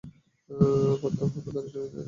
বাদ 1.01 1.13
দাও, 1.17 1.27
আমি 1.27 1.39
গাড়ি 1.45 1.69
ঠেলে 1.71 1.79
নিয়ে 1.79 1.85
যাব। 1.85 1.99